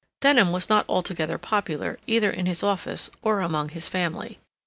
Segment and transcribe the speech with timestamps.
[0.19, 4.39] Denham was not altogether popular either in his office or among his family.